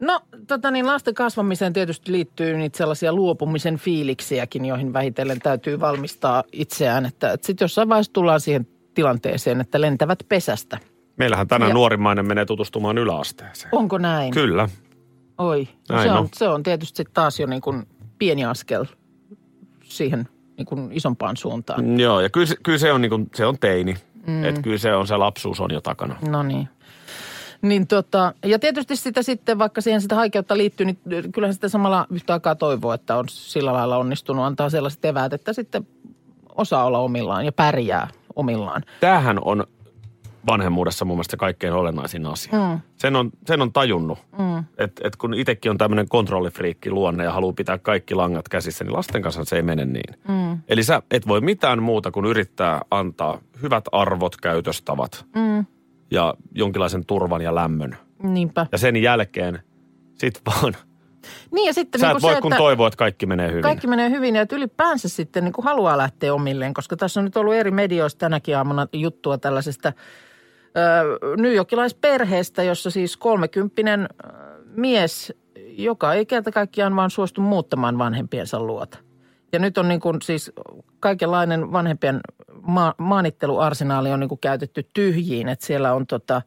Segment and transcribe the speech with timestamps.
[0.00, 6.44] No, tota niin, lasten kasvamiseen tietysti liittyy niitä sellaisia luopumisen fiiliksiäkin, joihin vähitellen täytyy valmistaa
[6.52, 7.06] itseään.
[7.06, 10.78] Että, että sitten jossain vaiheessa tullaan siihen tilanteeseen, että lentävät pesästä.
[11.16, 13.74] Meillähän tänään Ja- nuorimmainen menee tutustumaan yläasteeseen.
[13.74, 14.32] Onko näin?
[14.34, 14.68] Kyllä.
[15.38, 16.28] Oi, no Näin se, on, on.
[16.32, 17.86] se on tietysti taas jo niin kuin
[18.18, 18.84] pieni askel
[19.84, 20.28] siihen
[20.58, 22.00] niin kuin isompaan suuntaan.
[22.00, 23.94] Joo, ja kyllä, se- kyllä se on, niin kuin, se on teini.
[24.26, 24.44] Mm.
[24.44, 26.16] Että kyllä se on, se lapsuus on jo takana.
[26.28, 26.68] No niin.
[27.62, 30.98] Niin tota, ja tietysti sitä sitten, vaikka siihen sitä haikeutta liittyy, niin
[31.32, 35.52] kyllähän sitä samalla yhtä aikaa toivoo, että on sillä lailla onnistunut antaa sellaiset eväät, että
[35.52, 35.86] sitten
[36.56, 38.82] osaa olla omillaan ja pärjää omillaan.
[39.00, 39.64] Tämähän on
[40.46, 42.52] vanhemmuudessa mun mielestä kaikkein olennaisin asia.
[42.52, 42.80] Mm.
[42.96, 44.64] Sen, on, sen on tajunnut, mm.
[44.78, 48.92] että et kun itsekin on tämmöinen kontrollifriikki luonne ja haluaa pitää kaikki langat käsissä, niin
[48.92, 50.14] lasten kanssa se ei mene niin.
[50.28, 50.58] Mm.
[50.68, 55.66] Eli sä et voi mitään muuta kuin yrittää antaa hyvät arvot, käytöstavat mm.
[56.10, 57.96] Ja jonkinlaisen turvan ja lämmön.
[58.22, 58.66] Niinpä.
[58.72, 59.62] Ja sen jälkeen
[60.14, 60.76] sit vaan,
[61.50, 63.48] Niin ja sitten sä niin et kuin voi se, kun että toivoa, että kaikki menee
[63.50, 63.62] hyvin.
[63.62, 67.24] kaikki menee hyvin ja että ylipäänsä sitten niin kuin haluaa lähteä omilleen, koska tässä on
[67.24, 69.92] nyt ollut eri medioista tänäkin aamuna juttua tällaisesta
[70.76, 74.08] ö, newyorkilaisperheestä, jossa siis kolmekymppinen
[74.64, 75.32] mies,
[75.68, 78.98] joka ei kerta kaikkiaan vaan suostu muuttamaan vanhempiensa luota.
[79.52, 80.52] Ja nyt on niin kuin siis
[81.00, 82.20] kaikenlainen vanhempien
[82.62, 86.42] ma- maanitteluarsenaali on niin kuin käytetty tyhjiin, että siellä on tota,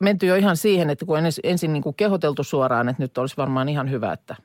[0.00, 3.36] menty jo ihan siihen, että kun ensin, ensin niin kuin kehoteltu suoraan, että nyt olisi
[3.36, 4.36] varmaan ihan hyvä, että,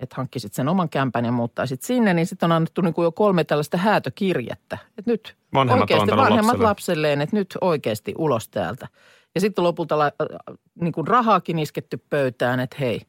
[0.00, 3.12] että hankkisit sen oman kämpän ja muuttaisit sinne, niin sitten on annettu niin kuin jo
[3.12, 4.78] kolme tällaista häätökirjettä.
[4.98, 6.68] Että nyt Vanhemmat oikeasti vanhemmat lapselle.
[6.68, 8.88] lapselleen, että nyt oikeasti ulos täältä.
[9.34, 13.00] Ja sitten lopulta la, äh, niin kuin rahaakin isketty pöytään, että hei,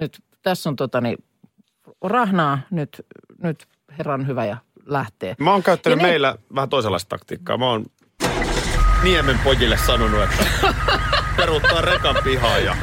[0.00, 1.18] nyt tässä on tota niin,
[2.08, 3.06] rahnaa, nyt,
[3.42, 3.66] nyt
[3.98, 4.56] herran hyvä ja
[4.86, 5.34] lähtee.
[5.38, 7.58] Mä oon käyttänyt Ja ne- meillä vähän toisenlaista taktiikkaa.
[7.58, 7.86] Mä oon
[9.02, 10.46] Niemen pojille sanonut, että
[11.36, 12.76] peruuttaa rekan pihaan ja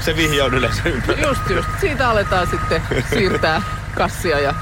[0.00, 1.22] se vihja on yleensä ympäri.
[1.22, 1.68] Just just.
[1.80, 3.62] Siitä aletaan sitten siirtää
[3.96, 4.54] kassia ja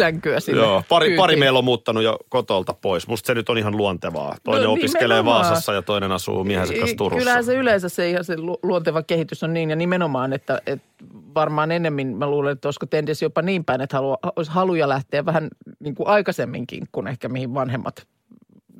[0.00, 0.60] sänkyä sinne.
[0.60, 1.16] Joo, pari, kyytiin.
[1.20, 3.08] pari meillä on muuttanut jo kotolta pois.
[3.08, 4.36] Musta se nyt on ihan luontevaa.
[4.44, 5.44] Toinen No, opiskelee nimenomaan.
[5.44, 7.18] Vaasassa ja toinen asuu miehensä kanssa Turussa.
[7.18, 10.86] Kyllähän se yleensä se ihan se lu- luonteva kehitys on niin ja nimenomaan, että, että
[11.34, 15.24] varmaan enemmän mä luulen, että olisiko tendenssi jopa niin päin, että halua, olisi haluja lähteä
[15.26, 15.48] vähän
[15.80, 18.06] niin kuin aikaisemminkin kuin ehkä mihin vanhemmat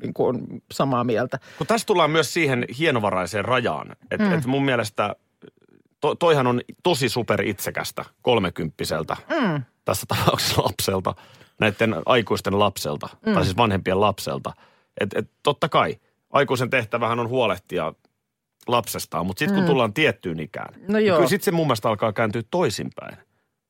[0.02, 1.38] niin kuin on samaa mieltä.
[1.58, 3.96] Kun tässä tullaan myös siihen hienovaraiseen rajaan.
[4.10, 4.32] Että mm.
[4.32, 5.16] et mun mielestä
[6.00, 9.62] to, toihan on tosi super itsekästä kolmekymppiseltä, mm.
[9.90, 11.14] Tässä tapauksessa lapselta,
[11.60, 13.34] näiden aikuisten lapselta, mm.
[13.34, 14.52] tai siis vanhempien lapselta.
[15.00, 15.96] Että et, totta kai
[16.30, 17.94] aikuisen tehtävähän on huolehtia
[18.66, 22.12] lapsestaan, mutta sitten kun tullaan tiettyyn ikään, No niin kyllä sitten se mun mielestä alkaa
[22.12, 23.16] kääntyä toisinpäin.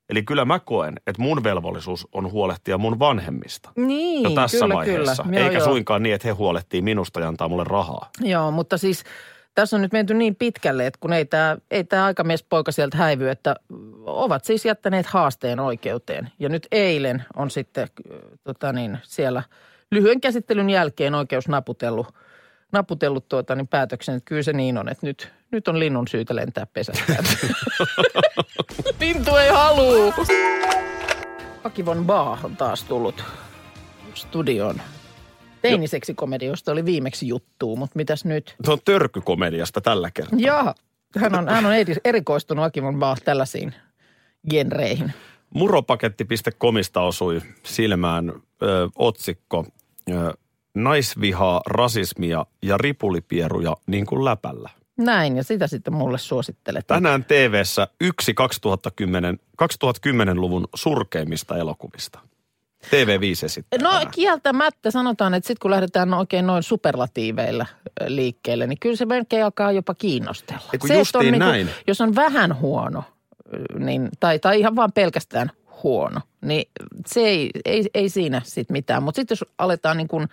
[0.09, 3.71] Eli kyllä mä koen, että mun velvollisuus on huolehtia mun vanhemmista.
[3.77, 5.23] Niin, Jo tässä kyllä, vaiheessa.
[5.23, 5.39] kyllä.
[5.39, 5.65] Joo, Eikä joo.
[5.65, 8.11] suinkaan niin, että he huolehtii minusta ja antaa mulle rahaa.
[8.21, 9.05] Joo, mutta siis
[9.61, 13.31] tässä on nyt menty niin pitkälle, että kun ei tämä, ei tämä aikamiespoika sieltä häivy,
[13.31, 13.57] että
[14.05, 16.31] ovat siis jättäneet haasteen oikeuteen.
[16.39, 19.43] Ja nyt eilen on sitten äh, tota niin, siellä
[19.91, 22.15] lyhyen käsittelyn jälkeen oikeus naputellut,
[22.73, 26.37] naputellut tuota, niin päätöksen, että kyllä se niin on, että nyt, nyt on linnun syytä
[26.37, 27.15] lentää pesästä.
[29.01, 30.15] Lintu ei halua.
[31.65, 33.25] Aki von Baah on taas tullut
[34.15, 34.81] studioon.
[35.63, 38.57] Teiniseksi komediosta oli viimeksi juttuu, mutta mitäs nyt?
[38.65, 40.39] Se on törkykomediasta tällä kertaa.
[40.39, 40.75] Joo,
[41.19, 43.75] hän on, hän on eri, erikoistunut Aki von Baah tällaisiin
[44.51, 45.13] genreihin.
[45.55, 48.33] Muropaketti.comista osui silmään
[48.63, 49.67] ö, otsikko
[50.11, 50.33] ö,
[50.75, 54.71] Naisvihaa, rasismia ja ripulipieruja niin kuin läpällä.
[54.97, 56.87] Näin, ja sitä sitten mulle suosittelet.
[56.87, 62.21] Tänään TV:ssä yksi 2010, 2010-luvun surkeimmista elokuvista.
[62.87, 63.79] TV5 esittää.
[63.83, 64.11] No tänään.
[64.11, 67.67] kieltämättä sanotaan, että sitten kun lähdetään oikein noin superlatiiveilla
[68.07, 70.71] liikkeelle, niin kyllä se melkein alkaa jopa kiinnostella.
[70.73, 71.71] Ei kun se, justiin niinku- näin.
[71.87, 73.05] jos on vähän huono,
[73.79, 75.51] niin, tai, tai ihan vaan pelkästään
[75.83, 76.65] huono, niin
[77.07, 79.03] se ei, ei, ei siinä sitten mitään.
[79.03, 80.29] Mutta sitten jos aletaan niin kuin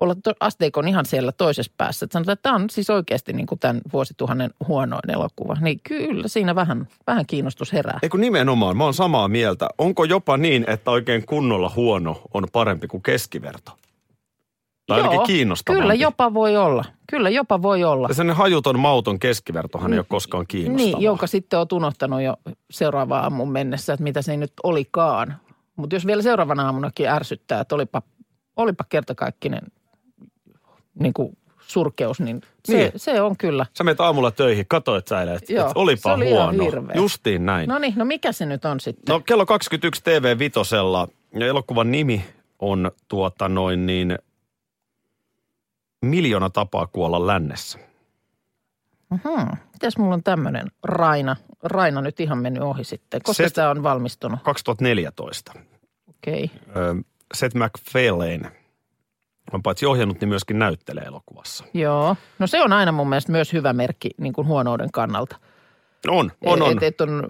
[0.00, 3.46] olla to, asteikon ihan siellä toisessa päässä, että sanotaan, että tämä on siis oikeasti niin
[3.46, 7.98] kuin tämän vuosituhannen huonoin elokuva, niin kyllä siinä vähän, vähän kiinnostus herää.
[8.02, 9.68] Ei kun nimenomaan, mä oon samaa mieltä.
[9.78, 13.72] Onko jopa niin, että oikein kunnolla huono on parempi kuin keskiverto?
[14.86, 15.82] Tai ainakin Joo, kiinnostavampi.
[15.82, 16.84] Kyllä jopa voi olla.
[17.10, 18.08] Kyllä jopa voi olla.
[18.08, 20.98] Ja sellainen hajuton, mauton keskivertohan ei ole koskaan kiinnostavaa.
[20.98, 22.36] Niin, jonka sitten oot unohtanut jo
[22.70, 25.36] seuraavaan aamun mennessä, että mitä se nyt olikaan.
[25.76, 28.02] Mutta jos vielä seuraavana aamunakin ärsyttää, että olipa,
[28.56, 29.62] olipa kertakaikkinen
[31.00, 32.92] niin kuin surkeus, niin se, Niin.
[32.96, 33.66] se on kyllä.
[33.78, 36.64] Sä menet aamulla töihin, katoit sä eilen, että et olipa se oli huono.
[36.94, 37.68] Justiin näin.
[37.68, 39.12] No niin, no mikä se nyt on sitten?
[39.12, 42.24] No kello 21 TV Vitosella ja elokuvan nimi
[42.58, 44.18] on tuota noin niin
[46.02, 47.78] Miljoona tapaa kuolla lännessä.
[49.10, 49.48] Hmm.
[49.72, 51.36] Mitäs mulla on tämmöinen Raina?
[51.62, 53.20] Raina nyt ihan mennyt ohi sitten.
[53.22, 53.54] Koska Se- se...
[53.54, 54.40] tämä on valmistunut?
[54.42, 55.52] 2014.
[56.08, 56.50] Okei.
[56.70, 57.02] Okay.
[57.34, 58.52] Seth MacFarlane
[59.54, 61.64] on paitsi ohjannut, niin myöskin näyttelee elokuvassa.
[61.74, 62.16] Joo.
[62.38, 65.36] No se on aina mun mielestä myös hyvä merkki niin kuin huonouden kannalta.
[66.08, 66.72] On, on, on.
[66.72, 67.22] Että et on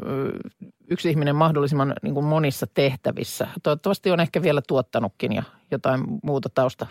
[0.90, 3.46] yksi ihminen mahdollisimman niin kuin monissa tehtävissä.
[3.62, 6.86] Toivottavasti on ehkä vielä tuottanutkin ja jotain muuta tausta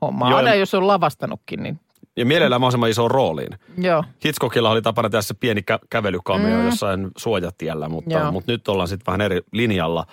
[0.00, 0.30] hommaa.
[0.30, 1.80] Joo, Aina jos on lavastanutkin, niin
[2.16, 3.58] Ja mielellään mahdollisimman isoon rooliin.
[3.78, 4.04] joo.
[4.24, 6.64] Hitchcockilla oli tapana tehdä se pieni kä- kävelykameo Mm.
[6.64, 8.32] jossain suojatiellä, mutta, Joo.
[8.32, 10.06] mutta nyt ollaan sitten vähän eri linjalla.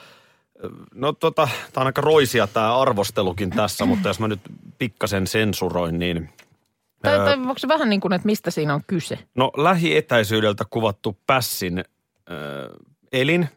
[0.94, 4.40] No tota, tämä on aika roisia tämä arvostelukin tässä, mutta jos mä nyt
[4.78, 6.30] pikkasen sensuroin, niin
[7.02, 9.20] Tai, tai onko se vähän niin kuin, että mistä siinä on kyse?
[9.36, 11.86] no lähietäisyydeltä kuvattu Pässin äh,
[13.12, 13.50] elin,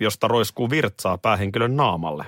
[0.00, 2.24] josta roiskuu virtsaa päähenkilön naamalle.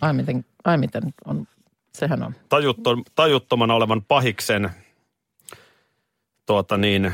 [0.00, 1.46] Ai miten, ai miten on,
[1.94, 2.34] sehän on.
[2.48, 4.70] Tajutto, tajuttomana olevan pahiksen
[6.46, 7.12] tuota niin,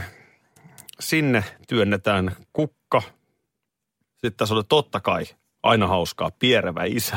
[1.01, 3.03] sinne työnnetään kukka.
[4.13, 5.25] Sitten tässä oli totta kai
[5.65, 7.17] aina hauskaa pierevä isä.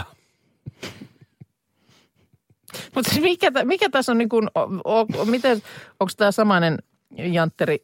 [2.96, 5.62] Mutta siis mikä, mikä tässä on niin kuin, o, o, miten,
[6.00, 6.78] onko tämä samainen
[7.18, 7.80] Jantteri,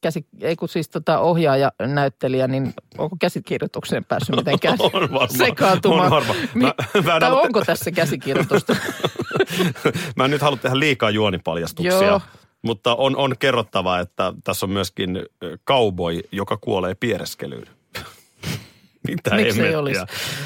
[0.00, 6.04] käsi, ei kun siis tota ohjaaja, näyttelijä, niin onko käsikirjoitukseen päässyt mitenkään On varmaan, sekaantumaan?
[6.04, 6.38] on varmaan.
[6.54, 8.76] Mi- Mä- en tai halua- onko tässä käsikirjoitusta?
[10.16, 12.02] Mä en nyt halua tehdä liikaa juonipaljastuksia.
[12.06, 12.20] Joo.
[12.62, 15.26] Mutta on, on kerrottava, että tässä on myöskin
[15.66, 17.66] cowboy, joka kuolee piereskelyyn.
[19.08, 20.00] Mitä Miksi ei olisi?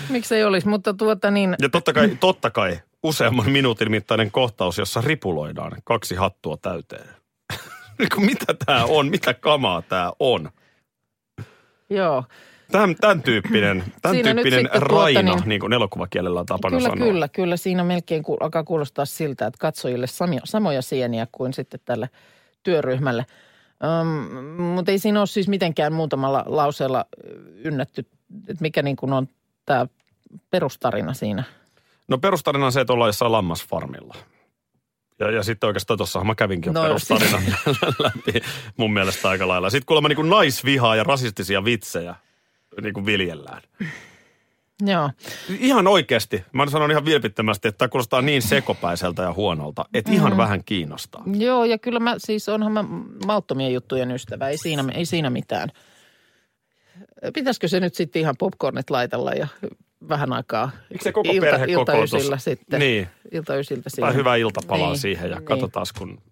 [0.08, 0.68] Miksi ei olisi?
[0.68, 6.14] Mutta tuota niin, Ja totta kai, totta kai useamman minuutin mittainen kohtaus, jossa ripuloidaan kaksi
[6.14, 7.08] hattua täyteen.
[8.20, 9.08] Mitä tämä on?
[9.08, 10.50] Mitä kamaa tämä on?
[11.90, 12.24] joo.
[12.72, 16.88] Tämän, tämän tyyppinen, tämän Siinä tyyppinen tuota raina, niin- niin kuin elokuvakielellä on tapana Kyllä,
[16.88, 17.06] sanoa.
[17.06, 17.56] kyllä, kyllä.
[17.56, 22.10] Siinä melkein ku, alkaa kuulostaa siltä, että katsojille samia, samoja sieniä kuin sitten tälle
[22.62, 23.26] työryhmälle.
[24.00, 27.04] Öm, mutta ei siinä ole siis mitenkään muutamalla lauseella
[27.64, 28.06] ynnätty,
[28.40, 29.28] että mikä niin kuin on
[29.66, 29.86] tämä
[30.50, 31.44] perustarina siinä.
[32.08, 34.14] No perustarina on se, että ollaan jossain lammasfarmilla.
[35.18, 37.42] Ja, ja sitten oikeastaan tuossahan mä kävinkin No, no, perustarinan
[38.04, 38.40] läpi
[38.76, 39.70] mun mielestä aika lailla.
[39.70, 42.14] Sitten kuulemma niin kuin naisvihaa ja rasistisia vitsejä
[42.82, 43.62] niin kuin viljellään.
[44.86, 45.10] Joo,
[45.58, 50.24] Ihan oikeasti, mä sanon ihan vilpittömästi, että tämä kuulostaa niin sekopäiseltä ja huonolta, että ihan
[50.30, 50.42] Mm-hmm.
[50.42, 51.22] vähän kiinnostaa.
[51.38, 52.84] joo ja kyllä mä siis onhan mä
[53.26, 55.68] mauttomien juttujen ystävä, ei siinä, ei siinä mitään.
[57.34, 59.46] Pitäisikö se nyt sitten ihan popcornit laitella ja
[60.08, 62.80] vähän aikaa Eikö se koko ilta, iltaysillä sitten.
[62.80, 63.08] Niin.
[63.32, 64.06] Iltaysiltä siinä.
[64.08, 65.44] Tai hyvää iltapalaa Niin, siihen ja niin.
[65.46, 66.22] katsotaan, kun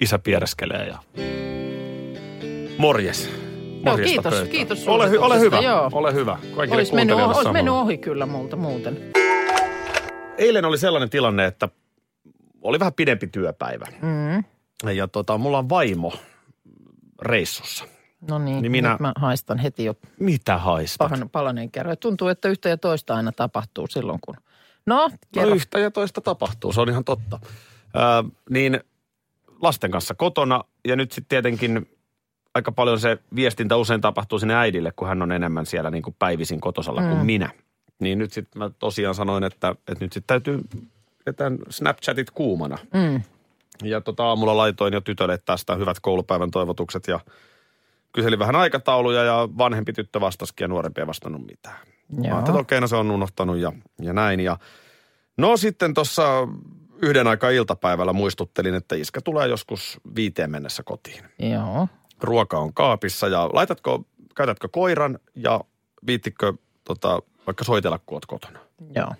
[0.00, 0.98] isä piereskelee ja...
[2.78, 3.30] Morjes.
[3.84, 4.48] Morjesta kiitos, pöytään.
[4.48, 5.90] kiitos Ole, hy- ole hyvä, joo.
[5.92, 6.38] ole hyvä.
[6.56, 9.12] Kaikille Olisi mennyt, kuuntelijoille olisi mennyt ohi kyllä multa muuten.
[10.38, 11.68] Eilen oli sellainen tilanne, että
[12.62, 13.86] oli vähän pidempi työpäivä.
[14.02, 14.44] Mm.
[14.94, 16.12] Ja tota, mulla on vaimo
[17.22, 17.84] reissussa.
[18.30, 21.10] No niin, Niin minä- mä haistan heti jo Mitä haistat?
[21.10, 21.96] pahan, palaneen kerran.
[21.98, 24.36] Tuntuu, että yhtä ja toista aina tapahtuu silloin, kun...
[24.86, 25.54] No, No kerro.
[25.54, 27.40] yhtä ja toista tapahtuu, se on ihan totta.
[27.94, 28.80] Ää, niin
[29.62, 31.88] lasten kanssa kotona ja nyt sitten tietenkin
[32.54, 36.16] aika paljon se viestintä usein tapahtuu sinne äidille, kun hän on enemmän siellä niin kuin
[36.18, 37.08] päivisin kotosalla mm.
[37.08, 37.50] kuin minä.
[38.00, 40.60] Niin nyt sitten mä tosiaan sanoin, että, että nyt sitten täytyy
[41.26, 42.78] jätän Snapchatit kuumana.
[42.94, 43.22] Mm.
[43.82, 47.20] Ja tota aamulla laitoin jo tytölle tästä hyvät koulupäivän toivotukset ja
[48.12, 51.78] kyselin vähän aikatauluja ja vanhempi tyttö vastasikin ja nuorempi ei vastannut mitään.
[52.08, 52.34] Mä Joo.
[52.34, 54.40] ajattelin, että okei, no se on unohtanut ja, ja näin.
[54.40, 54.58] Ja
[55.36, 56.48] no sitten tuossa
[57.02, 61.24] yhden aikaa iltapäivällä muistuttelin, että iskä tulee joskus viiteen mennessä kotiin.
[61.38, 61.88] Joo.
[62.20, 64.04] Ruoka on kaapissa ja laitatko,
[64.36, 65.60] käytätkö koiran ja
[66.06, 66.52] viittikö
[66.84, 68.58] tota, vaikka soitella, kun oot kotona?
[68.94, 69.14] Joo.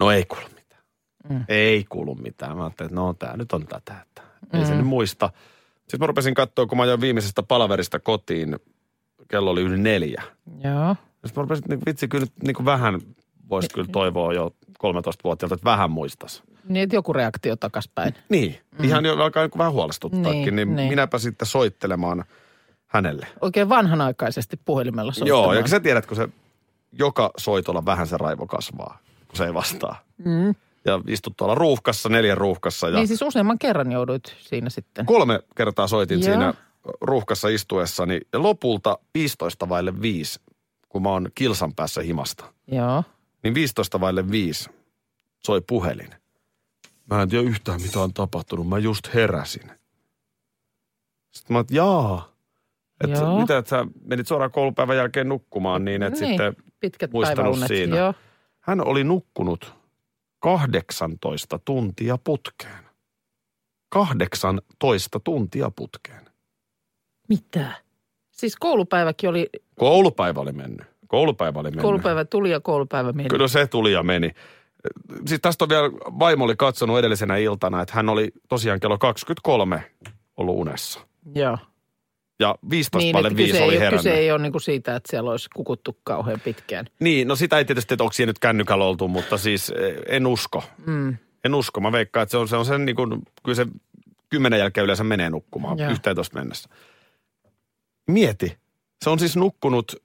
[0.00, 0.82] No ei kuulu mitään.
[1.28, 1.36] Mm.
[1.36, 1.44] Mm.
[1.48, 2.56] Ei kuulu mitään.
[2.56, 5.30] Mä ajattelin, että no tämä nyt on tätä, että ei se nyt muista.
[5.92, 8.56] Sitten mä rupesin katsoa, kun mä ajoin viimeisestä palaverista kotiin,
[9.28, 10.22] kello oli yli neljä.
[10.64, 10.96] Joo.
[11.10, 13.00] Sitten mä rupesin, että vitsi, kyllä niin kuin vähän
[13.50, 16.42] voisi kyllä toivoa jo 13-vuotiaalta, että vähän muistas.
[16.68, 18.14] Niin, että joku reaktio takaspäin.
[18.28, 18.84] Niin, mm.
[18.84, 20.88] ihan jo alkaa niin vähän huolestuttaakin, Niin, niin, niin, niin.
[20.88, 22.24] minäpä sitten soittelemaan
[22.86, 23.26] hänelle.
[23.40, 25.44] Oikein vanhanaikaisesti puhelimella soittamaan.
[25.44, 26.28] Joo, ja sä tiedät, kun se
[26.92, 30.02] joka soitolla vähän se raivo kasvaa, kun se ei vastaa.
[30.24, 30.54] Mm.
[30.84, 32.88] Ja istut tuolla ruuhkassa, neljän ruuhkassa.
[32.88, 35.06] Ja Niin siis useamman kerran jouduit siinä sitten.
[35.06, 36.24] kolme kertaa soitin Joo.
[36.24, 36.54] siinä
[37.00, 38.20] ruuhkassa istuessani.
[38.32, 40.40] Ja lopulta 15 vaille 5,
[40.88, 43.04] kun mä oon kilsan päässä himasta, Joo.
[43.42, 44.70] niin 15 vaille 5
[45.44, 46.10] soi puhelin.
[47.10, 48.68] Mä en tiedä yhtään, mitä on tapahtunut.
[48.68, 49.70] Mä just heräsin.
[51.30, 52.32] Sitten mä oon, että jaa.
[53.04, 53.40] Että Joo.
[53.40, 57.68] mitä, että sä menit suoraan koulupäivän jälkeen nukkumaan niin, että niin, sitten pitkät muistanut päiväunet.
[57.68, 57.96] siinä.
[57.96, 58.14] Joo.
[58.60, 59.74] hän oli nukkunut
[60.42, 62.84] 18 tuntia putkeen.
[63.88, 66.24] 18 tuntia putkeen.
[67.28, 67.72] Mitä?
[68.30, 70.86] Siis koulupäiväkin oli, Koulupäivä oli mennyt.
[71.06, 71.82] Koulupäivä oli mennyt.
[71.82, 73.28] koulupäivä tuli ja koulupäivä meni.
[73.28, 74.30] Kyllä se tuli ja meni.
[75.26, 79.90] Siis tästä on vielä, vaimo oli katsonut edellisenä iltana, että hän oli tosiaan kello 23
[80.36, 81.00] ollut unessa.
[81.34, 81.58] Joo.
[82.42, 83.98] Ja 15 Niin, 5 kyse oli ei, ole, herännyt.
[84.00, 86.86] kyse ei ole niin kuin siitä, että siellä olisi kukuttu kauhean pitkään.
[87.00, 90.26] Niin, no sitä ei tietysti, että onko siellä nyt kännykällä oltu, mutta siis eh, en
[90.26, 90.64] usko.
[90.86, 91.16] Mm.
[91.44, 91.80] En usko.
[91.80, 93.66] Mä veikkaan, että se on, se on sen niin kuin, kyllä se
[94.28, 95.90] kymmenen jälkeen yleensä menee nukkumaan, Joo.
[95.90, 96.68] 11 mennessä.
[98.08, 98.56] Mieti,
[99.04, 99.96] se on siis nukkunut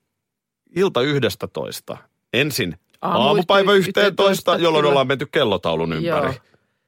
[0.75, 1.97] ilta 11.
[2.33, 4.89] Ensin Aamu aamupäivä 11, 11, jolloin kyllä.
[4.89, 6.25] ollaan menty kellotaulun ympäri.
[6.25, 6.33] Joo.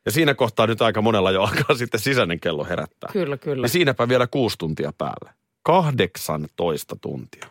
[0.05, 3.09] Ja siinä kohtaa nyt aika monella jo alkaa sitten sisäinen kello herättää.
[3.13, 3.65] Kyllä, kyllä.
[3.65, 5.38] Ja siinäpä vielä kuusi tuntia päälle.
[5.63, 7.45] 18 tuntia.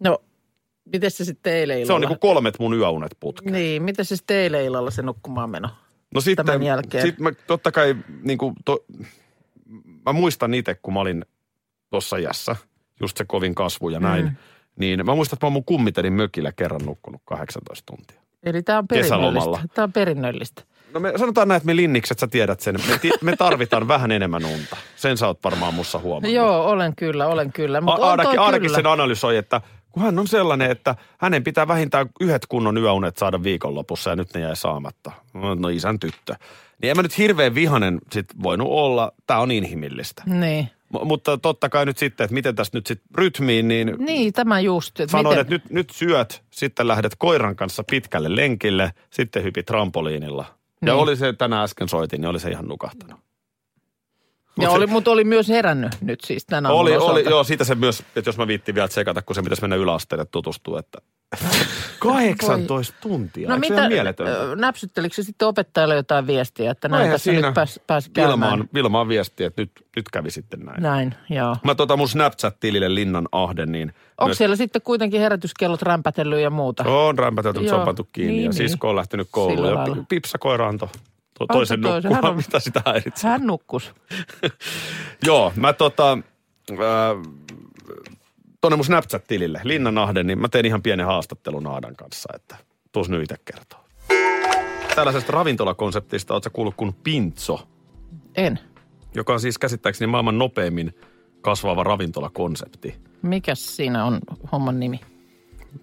[0.00, 0.18] No,
[0.84, 1.86] miten se sitten eilen illalla?
[1.86, 3.52] Se on niin kuin kolmet mun yöunet putkeen.
[3.52, 5.68] Niin, miten se sitten eilen illalla se nukkumaan meno?
[6.14, 7.06] No sitten, Tämän jälkeen.
[7.06, 8.84] Sit mä totta kai, niin kuin to,
[10.06, 11.24] mä muistan itse, kun mä olin
[11.90, 12.56] tuossa iässä,
[13.00, 14.36] just se kovin kasvu ja näin, Mm.
[14.76, 18.20] niin mä muistan, että mä oon mun kummitelin mökillä kerran nukkunut 18 tuntia.
[18.42, 19.32] Eli tämä on Kesälomalla.
[19.34, 19.74] perinnöllistä.
[19.74, 20.62] Tämä on perinnöllistä.
[20.94, 24.12] No me sanotaan näin, että me linnikset, sä tiedät sen, me, ti- me tarvitaan vähän
[24.12, 24.76] enemmän unta.
[24.96, 26.34] Sen sä oot varmaan mussa huomannut.
[26.34, 27.80] Joo, olen kyllä, olen kyllä.
[27.80, 29.60] Mutta on Aadakin, Aadakin sen analysoi, että
[29.92, 34.34] kun hän on sellainen, että hänen pitää vähintään yhdet kunnon yöunet saada viikonlopussa ja nyt
[34.34, 35.12] ne jäi saamatta.
[35.58, 36.34] No isän tyttö.
[36.82, 39.12] Niin en mä nyt hirveän vihanen sit voinut olla.
[39.26, 40.22] Tämä on inhimillistä.
[40.26, 40.68] Niin.
[40.92, 44.60] M- mutta totta kai nyt sitten, että miten tässä nyt sitten rytmiin, niin, Niin, tämä
[44.60, 45.00] just.
[45.00, 49.66] Että sanoin, miten, että nyt, nyt syöt, sitten lähdet koiran kanssa pitkälle lenkille, sitten hypit
[49.66, 50.44] trampoliinilla.
[50.82, 51.02] Ja Niin.
[51.02, 53.20] oli se, tänä äsken soitin, niin oli se ihan nukahtanut.
[54.60, 57.30] ja oli, mutta oli myös herännyt nyt siis tänä Oli, aamun oli, osalta.
[57.30, 60.24] joo, siitä se myös, että jos mä viittin vielä tsekata, kun se pitäisi mennä yläasteelle
[60.24, 60.98] tutustua, että
[61.98, 66.92] 18 tuntia, No eikö se mitä, ö, näpsyttelikö se sitten opettajalle jotain viestiä, että No
[66.92, 68.50] näin eihän tässä siinä nyt pääsi, pääsi käymään?
[68.50, 70.82] Vilmaan, Vilmaan viesti, että nyt, nyt kävi sitten näin.
[70.82, 71.56] Näin, joo.
[71.64, 76.50] Mä tota mun Snapchat-tilille Linnan Ahden, niin Onko myös- siellä sitten kuitenkin herätyskellot rämpätellyt ja
[76.50, 76.84] muuta?
[76.86, 78.56] on rämpätelty, mutta se on pantu kiinni niin, ja niin.
[78.68, 79.96] sisko on lähtenyt kouluun ja lailla.
[79.96, 80.88] pi- Pipsa koira antoi
[81.38, 83.30] to, toisen nukkumaan, Hän on- mitä sitä häiritsee.
[83.30, 83.92] Hän nukkus.
[85.26, 86.18] Joo, mä tota,
[86.70, 86.78] äh,
[88.60, 92.56] tonne mun Snapchat-tilille, Linnan Nahden, niin mä tein ihan pienen haastattelun Naadan kanssa, että
[92.92, 93.80] tuus nyt itse kertoo.
[94.94, 97.68] Tällaisesta ravintolakonseptista oot sä kuullut kuin Pintso,
[98.36, 98.58] En.
[99.14, 100.94] joka on siis käsittääkseni maailman nopeimmin
[101.46, 102.94] kasvava ravintolakonsepti.
[103.22, 104.20] Mikäs siinä on
[104.52, 105.00] homman nimi?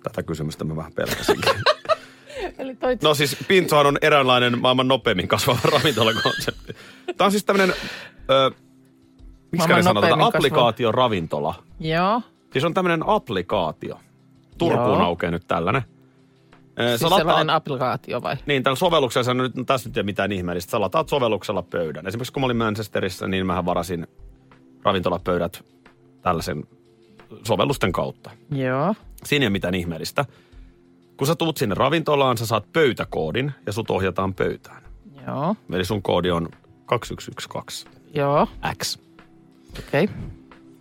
[0.04, 1.54] Tätä kysymystä mä vähän pelkäsinkin.
[2.60, 2.98] Eli toi...
[3.04, 6.74] No siis Pintsohan on eräänlainen maailman nopeimmin kasvava ravintolakonsepti.
[7.18, 7.76] Tämä on siis tämmöinen,
[9.52, 10.28] miksi ne sanotaan, nopeimmin kasvava.
[10.28, 11.56] applikaatioravintola.
[11.80, 12.22] Joo.
[12.54, 14.00] Siis on tämmöinen applikaatio.
[14.58, 15.02] Turkuun Joo.
[15.02, 15.82] aukeaa nyt tällainen.
[16.88, 18.36] Siis Sä lataat, sellainen applikaatio vai?
[18.46, 22.08] niin, tällä sovelluksella, nyt, no, tässä nyt ei ole mitään ihmeellistä, sä lataat sovelluksella pöydän.
[22.08, 24.08] Esimerkiksi kun mä olin Manchesterissa, niin mähän varasin
[24.84, 25.64] ravintolapöydät
[26.22, 26.64] tällaisen
[27.48, 28.32] sovellusten kautta.
[28.52, 28.96] Joo.
[29.24, 30.26] Siinä ei ole mitään ihmeellistä.
[31.18, 34.84] Kun sä tuut sinne ravintolaan, sä saat pöytäkoodin ja sut ohjataan pöytään.
[35.28, 35.56] Joo.
[35.74, 36.50] Eli sun koodi on
[36.86, 38.48] 2112 Joo.
[38.84, 38.98] X.
[39.80, 40.04] Okei.
[40.04, 40.16] Okay.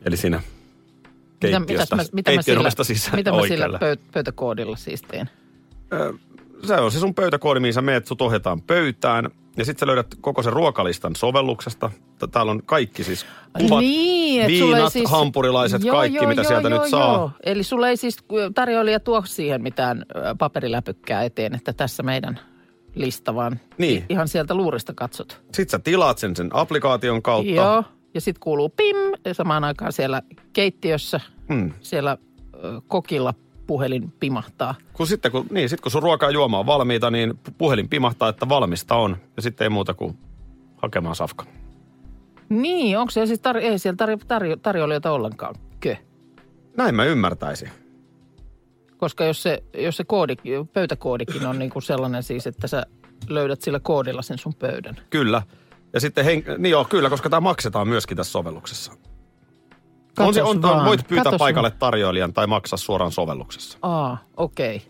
[0.04, 3.99] Eli siinä Mitä, keittiöstä, mitäs mä, mitä mä sillä, sisään mitä mä sillä oikealle.
[4.12, 5.30] pöytäkoodilla siis teen?
[6.64, 9.31] Se on se sun pöytäkoodi, mihin sä meet, sut ohjataan pöytään.
[9.57, 11.90] Ja sitten sä löydät koko sen ruokalistan sovelluksesta.
[12.31, 13.26] Täällä on kaikki siis
[13.59, 15.11] kuvat, niin, sulla ei viinat, siis...
[15.11, 17.33] hampurilaiset, kaikki mitä sieltä nyt saa.
[17.45, 18.16] Eli sulla ei siis
[18.54, 20.07] tarjoilija tuo siihen mitään
[20.38, 22.40] paperiläpykkää eteen, että tässä meidän
[22.95, 24.04] lista, vaan Niin.
[24.09, 25.40] ihan sieltä luurista katsot.
[25.52, 27.50] Sitten sä tilaat sen sen applikaation kautta.
[27.52, 31.73] Joo, ja sitten kuuluu pim, ja samaan aikaan siellä keittiössä, Mm.
[31.81, 32.19] siellä
[32.88, 33.35] kokilla
[33.66, 34.75] puhelin pimahtaa.
[34.92, 37.88] Kun sitten kun, niin, sit kun sun ruoka ja juoma on valmiita, niin pu- puhelin
[37.88, 39.16] pimahtaa, että valmista on.
[39.37, 40.19] Ja sitten ei muuta kuin
[40.76, 41.45] hakemaan safka.
[42.49, 45.54] Niin, onko siellä siis tar- ei siellä tarjo- tarjo- tarjoilijoita ollenkaan?
[45.81, 45.97] Kö?
[46.76, 47.69] Näin mä ymmärtäisin.
[48.97, 50.35] Koska jos se, jos se koodi,
[50.73, 52.87] pöytäkoodikin on niin kuin sellainen siis, että sä
[53.28, 54.97] löydät sillä koodilla sen sun pöydän.
[55.11, 55.42] Kyllä.
[55.92, 58.92] Ja sitten, hen- niin joo, kyllä, koska tämä maksetaan myöskin tässä sovelluksessa.
[60.19, 63.78] On se, Katos on, vaan, voit pyytää katos paikalle tarjoilijan tai maksaa suoraan sovelluksessa.
[63.83, 64.76] Aa, okei.
[64.76, 64.88] Okay.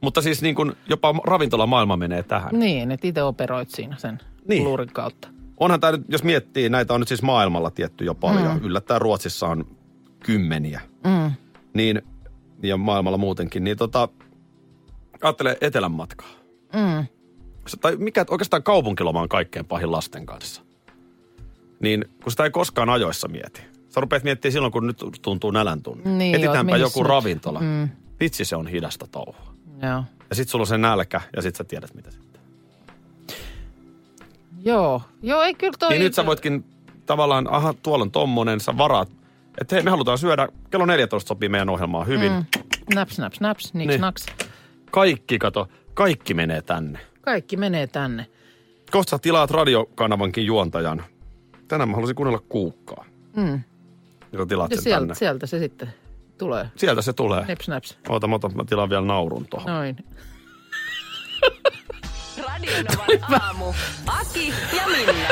[0.00, 2.50] Mutta siis niin kuin jopa ravintolamaailma menee tähän.
[2.52, 4.64] Niin, että itse operoit siinä sen Niin.
[4.64, 5.28] luurin kautta.
[5.60, 8.52] Onhan tämä nyt, jos miettii, näitä on nyt siis maailmalla tietty jo paljon.
[8.58, 8.64] Mm.
[8.64, 9.64] Yllättäen Ruotsissa on
[10.20, 10.80] kymmeniä.
[11.04, 11.32] Mm.
[11.74, 12.02] Niin,
[12.62, 13.64] ja maailmalla muutenkin.
[13.64, 14.08] Niin tota,
[15.22, 16.30] ajattele etelän matkaa.
[16.72, 17.06] Mm.
[17.80, 20.62] Tai mikä oikeastaan kaupunkiloma on kaikkein pahin lasten kanssa.
[21.80, 23.71] Niin kun sitä ei koskaan ajoissa mieti.
[23.94, 26.10] Sä rupeat miettimään silloin, kun nyt tuntuu nälän tunne.
[26.10, 27.08] Niin, Etitäänpä joku nyt?
[27.08, 27.60] ravintola.
[27.60, 27.88] Mm.
[28.20, 29.54] Vitsi, se on hidasta touhua.
[29.82, 30.04] Joo.
[30.30, 32.40] Ja sit sulla on se nälkä ja sit sä tiedät mitä sitten.
[34.64, 35.02] Joo.
[35.22, 35.90] Joo, ei kyllä toi...
[35.90, 36.64] Niin nyt sä voitkin
[37.06, 39.08] tavallaan, aha, tuolla on tommonen, sä varaat.
[39.60, 42.32] Että hei, me halutaan syödä, kello 14 sopii meidän ohjelmaan hyvin.
[42.32, 42.44] Mm.
[42.94, 44.00] Naps, naps, naps, niks, Niin.
[44.00, 44.26] naks.
[44.90, 46.98] Kaikki, kato, kaikki menee tänne.
[47.20, 48.26] Kaikki menee tänne.
[48.90, 51.02] Kohta sä tilaat radiokanavankin juontajan.
[51.68, 53.04] Tänään mä haluaisin kuunnella kuukkaa.
[53.36, 53.60] Mm.
[54.32, 55.14] Joka tilaat Ja sen sieltä, tänne.
[55.14, 55.94] sieltä se sitten
[56.38, 56.66] tulee.
[56.76, 57.44] Sieltä se tulee.
[57.48, 57.98] Neps, naps.
[58.08, 59.72] Oota, mä, otan, mä tilaan vielä naurun tuohon.
[59.72, 59.96] Noin.
[62.46, 63.64] Radio Novan aamu.
[64.20, 65.28] Aki ja Minna.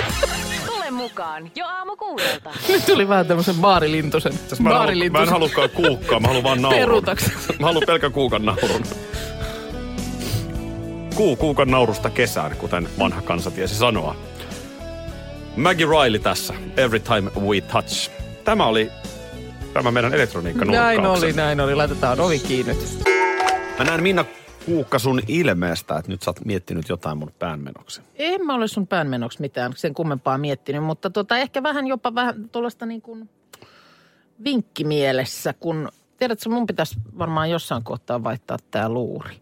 [0.66, 2.50] Tule mukaan jo aamu kuudelta.
[2.68, 4.32] Nyt tuli vähän tämmöisen baarilintusen.
[4.48, 6.80] Tässä mä, en halu, mä en halukaan kuukkaa, mä haluan vaan naurun.
[6.80, 7.30] Perutaksi.
[7.60, 8.82] Mä haluan pelkän kuukan naurun.
[11.14, 14.16] Kuu kuukan naurusta kesään, kuten vanha kansa tiesi sanoa.
[15.56, 16.54] Maggie Riley tässä.
[16.76, 18.10] Every time we touch.
[18.44, 18.90] Tämä oli
[19.72, 21.74] tämä meidän elektroniikka Näin oli, näin oli.
[21.74, 22.76] Laitetaan ovi kiinni.
[23.78, 24.24] Mä näen Minna
[24.66, 28.00] Kuukka sun ilmeestä, että nyt sä oot miettinyt jotain mun päänmenoksi.
[28.16, 32.48] En mä ole sun päänmenoksi mitään sen kummempaa miettinyt, mutta tota, ehkä vähän jopa vähän
[32.48, 33.28] tuollaista niin kuin
[34.44, 39.36] vinkkimielessä, kun tiedätkö, mun pitäisi varmaan jossain kohtaa vaihtaa tämä luuri.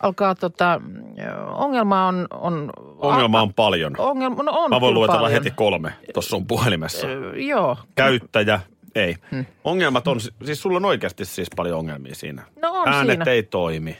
[0.00, 0.80] Alkaa tota,
[1.54, 2.26] ongelma on...
[2.30, 3.94] on Ongelma on paljon.
[3.98, 5.42] Ongelma, no on Mä voin luetella paljon.
[5.42, 7.06] heti kolme tuossa sun puhelimessa.
[7.06, 7.76] Ö, Joo.
[7.94, 8.60] Käyttäjä,
[8.94, 9.16] ei.
[9.64, 12.42] Ongelmat on, siis sulla on oikeasti siis paljon ongelmia siinä.
[12.62, 13.32] No on Äänet siinä.
[13.32, 13.98] ei toimi.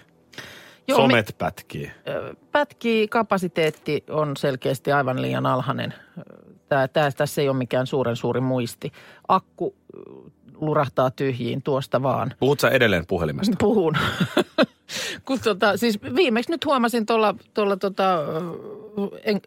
[0.89, 1.91] Joo, Somet pätkii.
[2.09, 5.95] Ö, Pätkii, kapasiteetti on selkeästi aivan liian alhainen.
[6.69, 8.93] Tää, tää, tässä ei ole mikään suuren suuri muisti.
[9.29, 9.75] Akku
[10.61, 12.35] lurahtaa tyhjiin tuosta vaan.
[12.41, 13.57] Puhut sä edelleen puhelimesta?
[13.67, 13.95] Puhun.
[15.25, 18.19] Kun tota, siis viimeksi nyt huomasin tuolla, tuolla tota,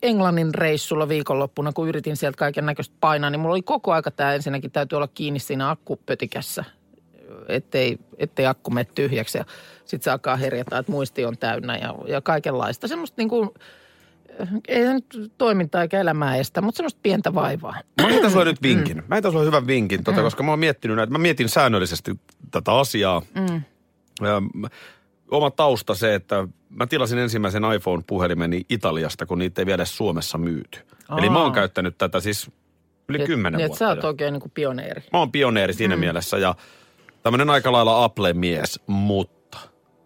[0.01, 4.33] Englannin reissulla viikonloppuna, kun yritin sieltä kaiken näköistä painaa, niin mulla oli koko aika tämä
[4.33, 6.63] ensinnäkin täytyy olla kiinni siinä akkupötikässä,
[7.47, 9.37] ettei, ettei akku mene tyhjäksi.
[9.37, 9.45] Ja
[9.85, 12.87] sitten se alkaa herjata, että muisti on täynnä ja, ja kaikenlaista.
[12.87, 13.49] Semmoista niin kuin,
[14.67, 17.75] ei se nyt toimintaa eikä elämää estä, mutta semmoista pientä vaivaa.
[18.01, 19.03] Mä heitän sulle nyt vinkin.
[19.07, 21.11] Mä heitän sulle hyvän vinkin, tota, koska mä oon miettinyt näitä.
[21.11, 22.19] Mä mietin säännöllisesti
[22.51, 23.21] tätä asiaa.
[23.49, 23.61] Mm.
[25.31, 30.37] Oma tausta se, että mä tilasin ensimmäisen iPhone-puhelimeni Italiasta, kun niitä ei vielä edes Suomessa
[30.37, 30.79] myyty.
[31.17, 31.53] Eli mä oon Aa.
[31.55, 32.51] käyttänyt tätä siis
[33.09, 33.85] yli Niin, kymmenen niin, vuotta.
[33.85, 35.01] sä oot oikein niin kuin pioneeri.
[35.13, 35.99] Mä oon pioneeri siinä mm.
[35.99, 36.55] mielessä ja
[37.23, 39.40] tämmönen aika lailla Apple-mies, mutta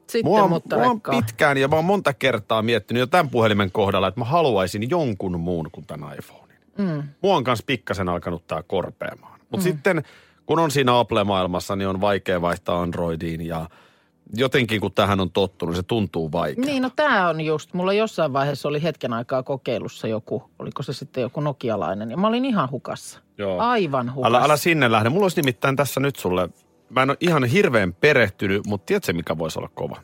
[0.07, 3.29] Sitten, Mua, on- mutta mua on pitkään ja mä oon monta kertaa miettinyt jo tämän
[3.29, 6.59] puhelimen kohdalla, että mä haluaisin jonkun muun kuin tämän iPhonein.
[6.77, 7.03] Mm.
[7.21, 9.39] Mua on kanssa pikkasen alkanut tää korpeamaan.
[9.39, 9.71] Mutta mm.
[9.71, 10.03] sitten
[10.45, 13.69] kun on siinä Apple-maailmassa, niin on vaikea vaihtaa Androidiin ja
[14.33, 16.71] jotenkin kun tähän on tottunut, se tuntuu vaikealta.
[16.71, 20.93] Niin, no tämä on just, mulla jossain vaiheessa oli hetken aikaa kokeilussa joku, oliko se
[20.93, 23.19] sitten joku nokialainen, ja mä olin ihan hukassa.
[23.37, 23.59] Joo.
[23.59, 24.37] Aivan hukassa.
[24.37, 25.09] Älä, älä sinne lähde.
[25.09, 26.49] Mulla olisi nimittäin tässä nyt sulle,
[26.89, 29.97] mä en ole ihan hirveän perehtynyt, mutta tiedätkö mikä voisi olla kova?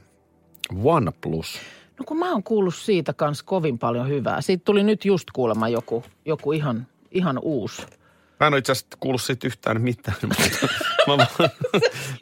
[0.83, 1.59] OnePlus.
[1.99, 4.41] No kun mä oon kuullut siitä kans kovin paljon hyvää.
[4.41, 7.81] Siitä tuli nyt just kuulemma joku, joku ihan, ihan uusi.
[8.41, 10.43] Mä en ole itse asiassa kuullut siitä yhtään mitään, mutta
[11.07, 11.27] mä vaan,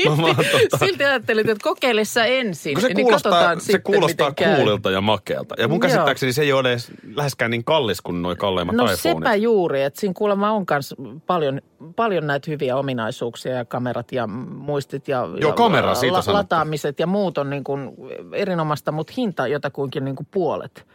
[0.09, 3.65] mä vaan tota, Silti ajattelin, että kokeile sä ensin, kun se niin kuulostaa, katsotaan se
[3.65, 5.55] sitten, kuulostaa kuulilta ja makealta.
[5.57, 5.79] Ja mun Joo.
[5.79, 8.99] käsittääkseni se ei ole edes läheskään niin kallis kuin nuo kalleimmat No iPhoneit.
[8.99, 10.95] sepä juuri, että siinä kuulemma on myös
[11.27, 11.61] paljon,
[11.95, 16.33] paljon näitä hyviä ominaisuuksia ja kamerat ja muistit ja, Joo, ja kamera, siitä sanottu.
[16.33, 17.91] lataamiset ja muut on niin kuin
[18.33, 20.85] erinomaista, mutta hinta jotakuinkin niin kuin puolet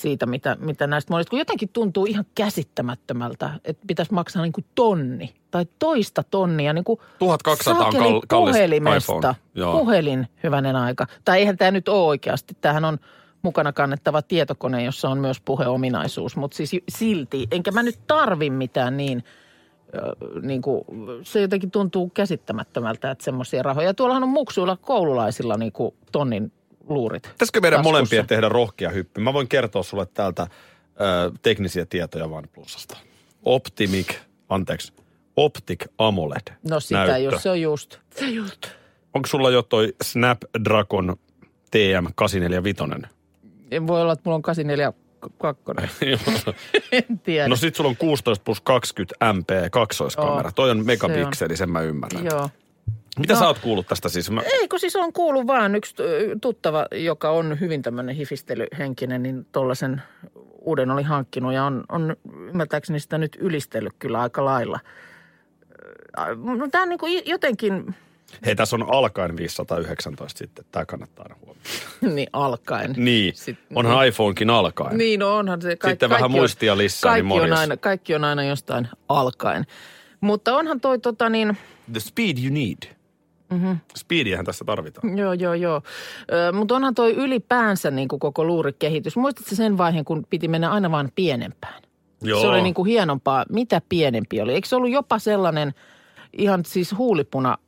[0.00, 1.30] siitä, mitä, mitä näistä monista.
[1.30, 6.84] Kun jotenkin tuntuu ihan käsittämättömältä, että pitäisi maksaa niin kuin tonni tai toista tonnia niin
[6.84, 9.12] kuin 1200 on saakeli kal- kallis puhelimesta.
[9.12, 9.36] iPhone.
[9.54, 9.78] Joo.
[9.78, 11.06] Puhelin, hyvänen aika.
[11.24, 12.56] Tai eihän tämä nyt ole oikeasti.
[12.60, 12.98] Tämähän on
[13.42, 16.36] mukana kannettava tietokone, jossa on myös puheominaisuus.
[16.36, 19.24] Mutta siis silti, enkä mä nyt tarvi mitään niin,
[20.42, 20.84] niin kuin,
[21.22, 23.94] se jotenkin tuntuu käsittämättömältä, että semmoisia rahoja.
[23.94, 26.52] Tuollahan on muksuilla koululaisilla niin kuin tonnin
[26.88, 27.22] luurit.
[27.22, 27.92] Pitäisikö meidän taskussa.
[27.98, 29.20] molempien tehdä rohkea hyppy?
[29.20, 32.96] Mä voin kertoa sulle täältä ö, teknisiä tietoja OnePlusasta.
[33.42, 34.14] Optimic,
[34.48, 34.92] anteeksi,
[35.36, 37.18] Optic AMOLED No sitä näyttö.
[37.18, 37.98] jos se on just.
[38.16, 38.66] Se just.
[39.14, 41.16] Onko sulla jo toi Snapdragon
[41.76, 43.06] TM845?
[43.70, 44.92] En voi olla, että mulla on 84
[46.92, 47.48] en tiedä.
[47.48, 50.48] no sit sulla on 16 plus 20 MP kaksoiskamera.
[50.48, 52.24] Oh, toi on se megapikseli, sen mä ymmärrän.
[52.24, 52.50] Joo.
[53.18, 53.38] Mitä No.
[53.40, 54.30] sä oot kuullut tästä siis?
[54.30, 55.94] Mä, Ei, kun siis on kuullut vaan yksi
[56.40, 60.02] tuttava, joka on hyvin tämmöinen hifistelyhenkinen, niin tuollaisen
[60.60, 62.16] uuden oli hankkinut ja on, on
[62.48, 64.80] ymmärtääkseni sitä nyt ylistellyt kyllä aika lailla.
[66.58, 67.94] No tämä on niin kuin jotenkin,
[68.46, 70.64] hei, tässä on alkaen 519 sitten.
[70.72, 72.14] Tämä kannattaa aina huomioida.
[72.14, 72.94] niin alkaen.
[72.96, 74.98] Niin, Sit- onhan iPhonekin alkaen.
[74.98, 75.76] Niin, no onhan se.
[75.76, 77.58] Ka- Sitten vähän kaikki on- muistia lisää, niin Kaikki, on morjes.
[77.58, 79.64] aina, kaikki on aina jostain alkaen.
[80.20, 81.56] Mutta onhan toi tota niin,
[81.92, 82.95] The speed you need.
[83.50, 83.78] Mm-hmm.
[83.96, 85.18] Speediähän tässä tarvitaan.
[85.18, 85.82] Joo, joo, joo.
[86.52, 89.16] Mutta onhan toi ylipäänsä niin kuin koko luurikehitys.
[89.16, 91.82] Muistatko sen vaiheen, kun piti mennä aina vaan pienempään?
[92.22, 92.40] Joo.
[92.40, 93.44] Se oli niin kuin hienompaa.
[93.52, 94.52] Mitä pienempi oli?
[94.52, 95.74] Eikö se ollut jopa sellainen
[96.38, 97.58] ihan siis huulipuna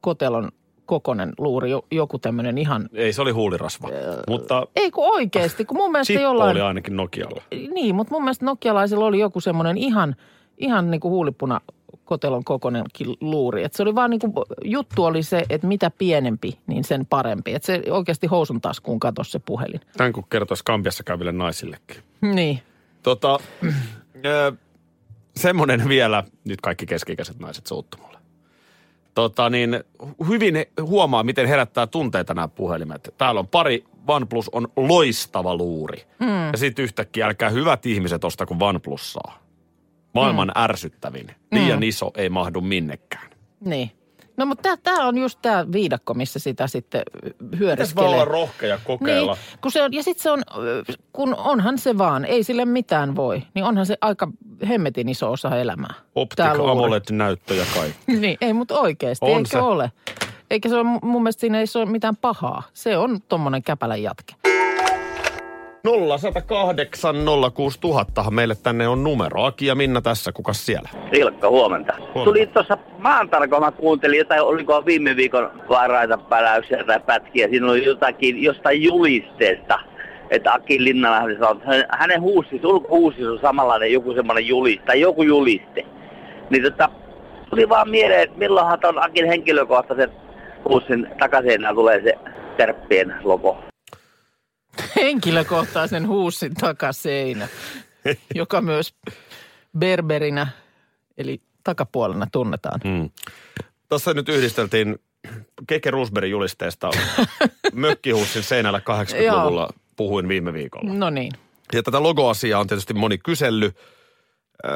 [0.00, 0.48] kotelon
[0.86, 2.88] kokonen luuri, jo- joku tämmöinen ihan...
[2.92, 3.88] Ei, se oli huulirasva.
[4.28, 6.50] Mutta Ei kun oikeasti, kun mun mielestä jollain...
[6.50, 7.42] oli ainakin Nokialla.
[7.74, 10.16] Niin, mutta mun mielestä nokialaisilla oli joku semmoinen ihan,
[10.58, 11.60] ihan niin kuin huulipuna
[12.04, 13.64] kotelon kokonenkin luuri.
[13.64, 14.32] Et se oli vaan niin kuin,
[14.64, 17.54] juttu oli se, että mitä pienempi, niin sen parempi.
[17.54, 19.80] Että se oikeasti housun taskuun katosi se puhelin.
[19.96, 21.96] Tämän kun kertoisi Kampiassa käyville naisillekin.
[22.20, 22.62] Niin.
[23.02, 23.38] Tota,
[24.26, 24.52] ö,
[25.36, 28.18] semmoinen vielä, nyt kaikki keskikäiset naiset suuttu mulle.
[29.14, 29.84] Tota niin,
[30.28, 33.14] hyvin huomaa, miten herättää tunteita nämä puhelimet.
[33.18, 36.02] Täällä on pari, OnePlus on loistava luuri.
[36.18, 36.46] Mm.
[36.52, 39.43] Ja sitten yhtäkkiä, älkää hyvät ihmiset osta kuin OnePlusaa.
[40.14, 40.62] Maailman mm.
[40.62, 41.26] ärsyttävin.
[41.52, 41.82] Liian mm.
[41.82, 43.30] iso, ei mahdu minnekään.
[43.60, 43.90] Niin.
[44.36, 48.06] No mutta tämä on just tämä viidakko, missä sitä sitten Pitäisi hyödyskelee.
[48.08, 49.32] vaan olla rohkea kokeilla.
[49.34, 50.42] Niin, kun se on, ja sitten se on,
[51.12, 54.28] kun onhan se vaan, ei sille mitään voi, niin onhan se aika
[54.68, 55.94] hemmetin iso osa elämää.
[56.14, 56.72] Optic luuri.
[56.72, 57.98] AMOLED-näyttö ja kaikki.
[58.20, 59.58] Niin, ei mutta oikeasti, On eikö se.
[59.58, 59.92] ole?
[60.50, 62.62] Eikä se ole, mun mielestä siinä ei se ole mitään pahaa.
[62.72, 64.34] Se on tommonen käpälän jatke.
[65.84, 67.16] 0108
[67.54, 69.44] 06000 meille tänne on numero.
[69.44, 70.88] Aki ja Minna tässä, kukas siellä?
[71.12, 71.92] Ilkka, huomenta.
[71.98, 72.24] Huomenta.
[72.24, 77.48] Tuli tuossa maantarkoa, mä kuuntelin jotain, oliko viime viikon vaaraita päläyksiä tai pätkiä.
[77.48, 79.78] Siinä oli jotakin, jostain julisteesta,
[80.30, 85.00] että Aki Linnanahde sanoi, että hän- hänen huusis, ulkohuusis on samanlainen joku semmoinen juliste, tai
[85.00, 85.84] joku juliste.
[86.50, 86.88] Niin tota,
[87.50, 90.10] tuli vaan mieleen, että milloinhan ton Akin henkilökohtaisen
[90.68, 92.14] huussin takaseinään tulee se
[92.56, 93.58] kärppien logo.
[94.96, 97.48] Henkilökohtaisen huussin takaseinä,
[98.34, 98.94] joka myös
[99.78, 100.46] berberinä,
[101.18, 102.80] eli takapuolena tunnetaan.
[102.84, 103.10] Mm.
[103.88, 104.98] Tuossa nyt yhdisteltiin
[105.66, 106.90] Keke Roosbergin julisteesta
[107.72, 110.94] mökkihussin seinällä 80-luvulla puhuin viime viikolla.
[110.94, 111.32] No niin.
[111.72, 113.76] Ja tätä logoasiaa on tietysti moni kysellyt
[114.66, 114.72] äh,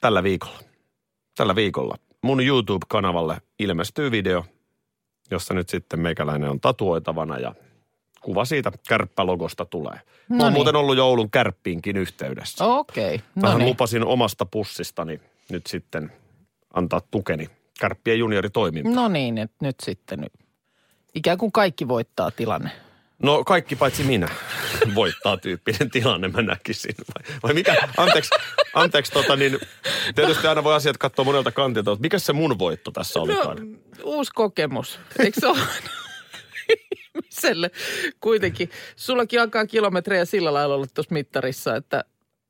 [0.00, 0.58] tällä viikolla.
[1.36, 1.96] Tällä viikolla.
[2.22, 4.44] Mun YouTube-kanavalle ilmestyy video,
[5.30, 7.54] jossa nyt sitten meikäläinen on tatuoitavana ja
[8.22, 10.00] kuva siitä kärppälogosta tulee.
[10.28, 12.64] No No on muuten ollut joulun kärppiinkin yhteydessä.
[12.64, 13.68] Okei, no Vähän niin.
[13.68, 16.12] lupasin omasta pussistani nyt sitten
[16.74, 17.48] antaa tukeni
[17.80, 18.94] kärppien junioritoimintaan.
[18.96, 20.32] No niin, että nyt sitten nyt.
[21.14, 22.70] Ikään kuin kaikki voittaa tilanne.
[23.22, 24.28] No kaikki paitsi minä
[24.94, 26.94] voittaa tyyppinen tilanne, mä näkisin.
[26.98, 28.30] Vai, vai mikä, anteeksi,
[28.74, 29.58] anteeksi tota niin,
[30.14, 33.56] tietysti aina voi asiat katsoa monelta kantilta, mutta mikä se mun voitto tässä olikaan?
[33.72, 34.98] No, uusi kokemus.
[35.18, 35.58] Eikö se ole
[37.14, 37.70] ihmiselle
[38.20, 38.70] kuitenkin?
[38.96, 42.04] Sullakin alkaa kilometrejä sillä lailla olla tuossa mittarissa, että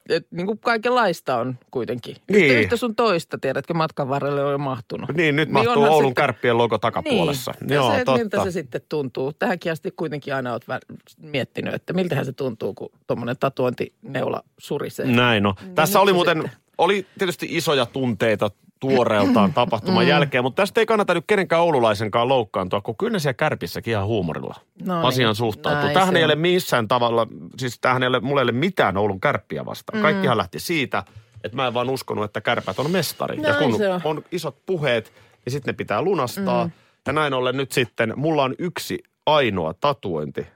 [0.09, 2.16] et, niin kuin kaikenlaista on kuitenkin.
[2.31, 2.44] Niin.
[2.44, 5.11] Yhtä, yhtä sun toista, tiedätkö, matkan varrelle on jo mahtunut.
[5.14, 7.53] Niin, nyt mahtuu onhan Oulun sitten- kärppien logo takapuolessa.
[7.61, 8.18] Niin, Joo, ja se, totta.
[8.20, 9.33] miltä se sitten tuntuu.
[9.33, 15.07] Tähänkin asti kuitenkin aina olet vä- miettinyt, että miltähän se tuntuu, kun tuommoinen tatuointineula surisee.
[15.07, 15.55] Näin no.
[15.75, 16.59] Tässä nyt oli muuten, sitten.
[16.79, 18.51] oli tietysti isoja tunteita
[18.90, 23.34] tuoreeltaan tapahtuman jälkeen, mutta tästä ei kannata nyt kenenkään oululaisenkaan loukkaantua, kun kyllä ne siellä
[23.34, 25.82] kärpissäkin ihan huumorilla No niin, asiaan suhtautuu.
[25.82, 28.96] näin Tähän se ei ole missään tavalla, siis tähän ei ole, mulle ei ole mitään
[28.96, 29.98] Oulun kärppiä vastaan.
[29.98, 30.02] Mm.
[30.02, 31.02] Kaikkihan lähti siitä,
[31.44, 33.36] että mä en vaan uskonut, että kärpät on mestari.
[33.36, 34.00] ja Näin kun on.
[34.04, 35.12] on isot puheet,
[35.44, 36.64] niin sitten ne pitää lunastaa.
[36.64, 36.72] Mm.
[37.06, 40.46] Ja näin ollen nyt sitten, mulla on yksi ainoa tatuointi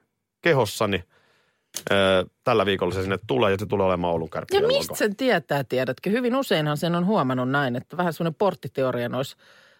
[0.43, 1.05] kehossani.
[2.45, 4.75] Tällä viikolla se sinne tulee ja se tulee olemaan Oulun Ja kärppien logo.
[4.79, 6.11] mistä sen tietää, tiedätkö?
[6.11, 9.37] Hyvin useinhan sen on huomannut näin, että vähän semmoinen porttiteoria noissa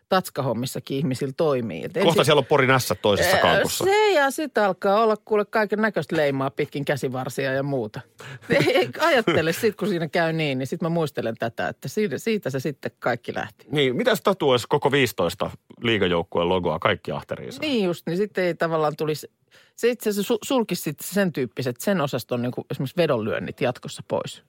[0.09, 1.85] tatskahommissakin ihmisillä toimii.
[1.85, 3.85] Et Kohta ensin- siellä on Porin ässä toisessa Ää, kaukussa.
[3.85, 8.01] Se ja sitten alkaa olla kuule kaiken näköistä leimaa pitkin käsivarsia ja muuta.
[9.01, 12.61] Ajattele sit, kun siinä käy niin, niin sitten mä muistelen tätä, että siitä, siitä se
[12.61, 13.67] sitten kaikki lähti.
[13.71, 15.51] Niin, mitäs tatuoisi koko 15
[15.83, 17.61] liigajoukkueen logoa kaikki ahteriinsa?
[17.61, 19.31] Niin just, niin sitten ei tavallaan tulisi,
[19.77, 24.03] se itse asiassa su- sulkisi sitten sen tyyppiset, sen osaston niin kuin esimerkiksi vedonlyönnit jatkossa
[24.09, 24.43] pois.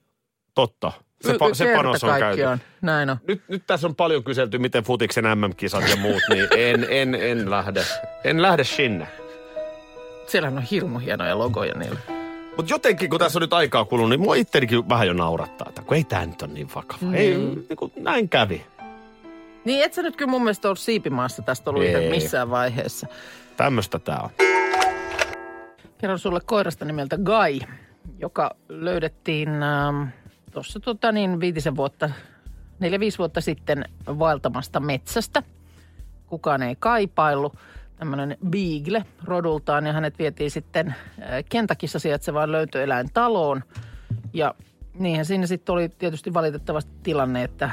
[0.54, 0.92] Totta.
[1.22, 2.24] Se, pa- se panos on käyty.
[2.24, 2.62] kaikkiaan.
[2.82, 3.18] Näin on.
[3.28, 7.50] Nyt, nyt tässä on paljon kyselty, miten futiksen MM-kisat ja muut, niin en, en, en
[7.52, 7.84] lähde.
[8.24, 9.08] En lähde sinne.
[10.28, 12.00] Siellähän on hirmu hienoja logoja niillä.
[12.58, 15.82] Mutta jotenkin, kun tässä on nyt aikaa kulunut, niin mua ittenikin vähän jo naurattaa, että
[15.82, 17.00] kun ei tämä nyt ole niin vakava.
[17.02, 17.14] Mm.
[17.14, 18.66] Ei, niin kuin, näin kävi.
[19.66, 23.08] Niin et sä nyt kyllä mun mielestä ollut siipimaassa tästä ollut missään vaiheessa.
[23.58, 24.30] Tämmöistä tää on.
[25.98, 27.60] Kerron sulle koirasta nimeltä Guy,
[28.20, 30.04] joka löydettiin ähm,
[30.52, 32.10] tuossa tota niin viitisen vuotta,
[32.80, 35.44] neljä viisi vuotta sitten vaeltamasta metsästä.
[36.28, 37.54] Kukaan ei kaipaillut.
[37.98, 40.96] Tämmöinen Beagle rodultaan ja hänet vietiin sitten äh,
[41.50, 43.64] Kentakissa sijaitsevaan löytöeläintaloon.
[44.34, 44.56] Ja
[45.00, 47.70] niinhän siinä sitten oli tietysti valitettavasti tilanne, että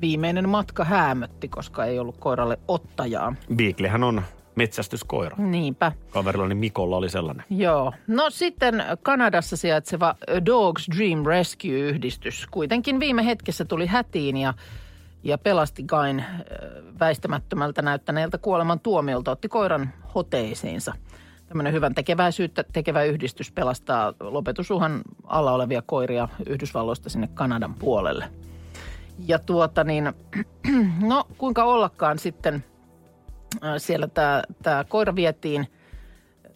[0.00, 3.34] viimeinen matka häämötti, koska ei ollut koiralle ottajaa.
[3.54, 4.22] Beaglehän on
[4.58, 5.36] metsästyskoira.
[5.36, 5.92] Niinpä.
[6.10, 7.44] Kaverillani Mikolla oli sellainen.
[7.50, 7.92] Joo.
[8.06, 14.54] No sitten Kanadassa sijaitseva A Dogs Dream Rescue-yhdistys kuitenkin viime hetkessä tuli hätiin ja,
[15.22, 16.24] ja pelasti Gain
[17.00, 20.94] väistämättömältä näyttäneeltä kuoleman tuomiolta, otti koiran hoteisiinsa.
[21.48, 28.28] Tämmöinen hyvän tekeväisyyttä tekevä yhdistys pelastaa lopetusuhan alla olevia koiria Yhdysvalloista sinne Kanadan puolelle.
[29.26, 30.12] Ja tuota niin,
[31.08, 32.64] no kuinka ollakaan sitten
[33.78, 35.66] siellä tämä, tämä koira vietiin–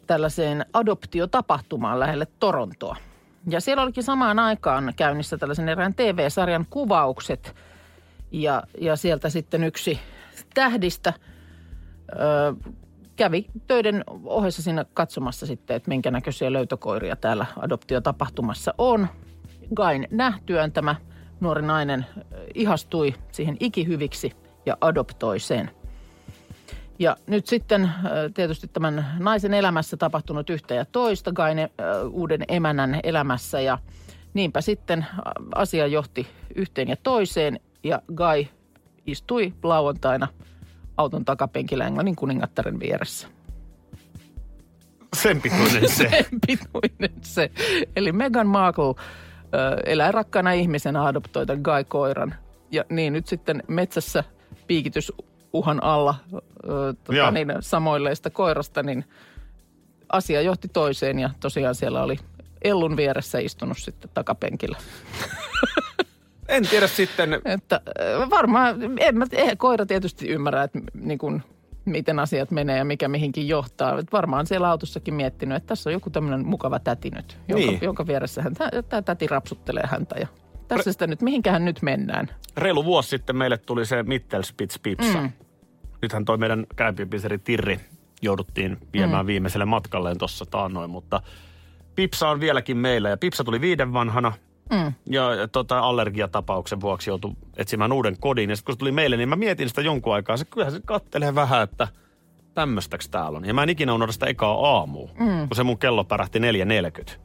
[0.07, 2.97] tällaiseen adoptiotapahtumaan lähelle Torontoa.
[3.49, 7.55] Ja siellä olikin samaan aikaan käynnissä tällaisen erään TV-sarjan kuvaukset.
[8.33, 9.99] Ja, ja sieltä sitten yksi
[10.55, 11.13] tähdistä
[12.13, 12.73] ö,
[13.17, 19.09] kävi töiden ohessa siinä katsomassa sitten, että minkä näköisiä löytökoiria täällä adoptiotapahtumassa on.
[19.75, 20.97] Gain nähtyään tämä
[21.41, 22.07] nuori nainen
[22.55, 24.33] ihastui siihen ikihyviksi
[24.67, 25.71] ja adoptoi sen–
[26.99, 27.93] ja nyt sitten äh,
[28.35, 31.69] tietysti tämän naisen elämässä tapahtunut yhtä ja toista, Gain äh,
[32.11, 33.79] uuden emännän elämässä ja
[34.35, 35.09] niinpä sitten äh,
[35.55, 38.47] asia johti yhteen ja toiseen ja Guy
[39.07, 40.29] istui lauantaina
[40.97, 43.29] auton takapenkillä Englannin kuningattaren vieressä.
[45.17, 46.09] Sen pituinen se.
[46.11, 47.51] Sen pituinen se.
[47.97, 48.95] Eli Meghan Markle äh,
[49.87, 52.35] elää rakkaana ihmisenä adoptoita Guy-koiran.
[52.71, 54.25] Ja niin nyt sitten metsässä
[54.67, 55.13] piikitys
[55.53, 56.15] uhan alla
[57.07, 59.05] tota, niin, samoilleista koirasta, niin
[60.09, 62.17] asia johti toiseen ja tosiaan siellä oli
[62.63, 64.79] Ellun vieressä istunut sitten takapenkillä.
[66.49, 67.81] En tiedä sitten, Että
[68.31, 71.43] varmaan, en mä, eihän koira tietysti ymmärrä, että niin kuin,
[71.85, 73.99] miten asiat menee ja mikä mihinkin johtaa.
[73.99, 77.79] Et varmaan siellä autossakin miettinyt, että tässä on joku tämmöinen mukava täti nyt, jonka, Niin.
[77.83, 78.55] jonka vieressä hän,
[78.89, 80.27] tämä täti rapsuttelee häntä ja
[80.69, 82.29] tässä sitä nyt, mihinkähän nyt mennään.
[82.57, 85.21] reilu vuosi sitten meille tuli se Mittelspitz Pipsa.
[85.21, 85.33] Mm.
[86.03, 87.81] Nythän toi meidän käympipiseri Tirri
[88.23, 89.27] jouduttiin viemään mm.
[89.27, 91.23] viimeiselle matkalleen tuossa taannoin, mutta
[91.95, 94.33] Pipsa on vieläkin meillä ja Pipsa tuli viiden vanhana.
[94.71, 94.93] Mm.
[95.07, 95.23] Ja,
[95.53, 98.51] tota, allergiatapauksen vuoksi joutui etsimään uuden kodin.
[98.51, 100.37] Ja sitten kun se tuli meille, niin mä mietin sitä jonkun aikaa.
[100.37, 101.89] Se kyllähän se kattelee vähän, että
[102.55, 103.45] tämmöistäks täällä on.
[103.45, 105.49] Ja mä en ikinä unohda sitä ekaa aamua, mm.
[105.49, 106.45] kun se mun kello pärähti 4.40.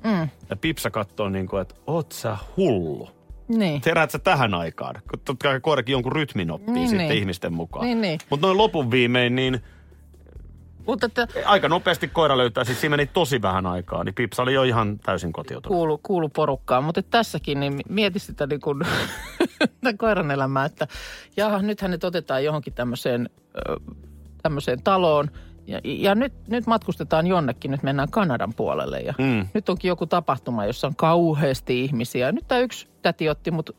[0.04, 0.30] Mm.
[0.50, 3.17] Ja Pipsa katsoo niin kuin, että oot sä hullu.
[3.48, 3.82] Niin.
[3.86, 4.96] Heräät sä tähän aikaan?
[5.10, 7.20] Kun Totta kai koirakin jonkun rytmin oppii Niin, sitten niin.
[7.20, 7.86] ihmisten mukaan.
[7.86, 8.20] Niin, niin.
[8.30, 9.62] Mutta noin lopun viimein, niin
[10.88, 12.64] Mutta että aika nopeasti koira löytää.
[12.64, 15.76] Siis siinä meni tosi vähän aikaa, niin Pipsa oli jo ihan täysin kotiutunut.
[15.76, 16.84] kuulu, kuulu porukkaan.
[16.84, 18.84] Mutta tässäkin niin mieti sitä niin kuin,
[19.98, 20.88] koiran elämää, että
[21.38, 23.30] jaha, nyt hänet otetaan johonkin tämmöiseen,
[24.44, 25.32] tämmöiseen taloon.
[25.68, 29.48] Ja, ja nyt, nyt matkustetaan jonnekin, nyt mennään Kanadan puolelle ja Mm.
[29.54, 32.32] nyt onkin joku tapahtuma, jossa on kauheasti ihmisiä.
[32.32, 33.76] Nyt tämä yksi täti otti mut,